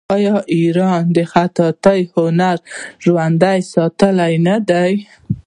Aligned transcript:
آیا 0.15 0.35
ایران 0.55 1.03
د 1.15 1.17
خطاطۍ 1.31 2.01
هنر 2.15 2.57
ژوندی 3.03 3.59
ساتلی 3.73 4.33
نه 4.47 4.55
دی؟ 4.69 4.91